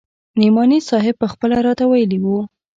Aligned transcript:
نعماني 0.39 0.77
صاحب 0.89 1.15
پخپله 1.23 1.57
راته 1.67 1.83
ويلي 1.91 2.19
وو. 2.21 2.37